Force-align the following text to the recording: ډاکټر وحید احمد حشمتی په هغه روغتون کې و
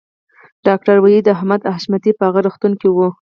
ډاکټر 0.65 0.95
وحید 1.01 1.25
احمد 1.35 1.61
حشمتی 1.75 2.11
په 2.15 2.23
هغه 2.27 2.39
روغتون 2.45 2.73
کې 2.81 2.89
و 2.91 2.97